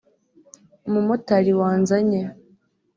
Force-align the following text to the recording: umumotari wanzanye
umumotari 0.87 1.51
wanzanye 1.59 2.21